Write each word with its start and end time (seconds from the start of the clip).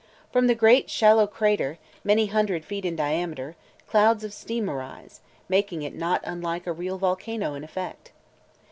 From 0.31 0.47
the 0.47 0.55
great 0.55 0.89
shallow 0.89 1.27
crater, 1.27 1.77
many 2.03 2.25
hundred 2.25 2.65
feet 2.65 2.85
in 2.85 2.95
diameter, 2.95 3.55
clouds 3.85 4.23
of 4.23 4.33
steam 4.33 4.67
arise, 4.67 5.21
making 5.47 5.83
it 5.83 5.93
not 5.93 6.21
unlike 6.23 6.65
a 6.65 6.73
real 6.73 6.97
volcano 6.97 7.53
in 7.53 7.63
effect. 7.63 8.11